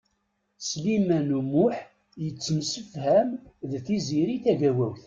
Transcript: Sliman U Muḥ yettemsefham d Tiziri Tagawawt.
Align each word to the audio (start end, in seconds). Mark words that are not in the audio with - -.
Sliman 0.67 1.29
U 1.37 1.41
Muḥ 1.51 1.77
yettemsefham 2.23 3.29
d 3.69 3.71
Tiziri 3.85 4.37
Tagawawt. 4.43 4.99